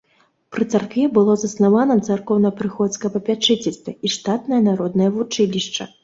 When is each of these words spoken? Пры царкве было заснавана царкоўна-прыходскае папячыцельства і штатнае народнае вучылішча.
Пры 0.53 0.65
царкве 0.73 1.03
было 1.17 1.33
заснавана 1.41 1.97
царкоўна-прыходскае 2.07 3.11
папячыцельства 3.17 3.93
і 4.09 4.11
штатнае 4.15 4.61
народнае 4.69 5.09
вучылішча. 5.19 5.83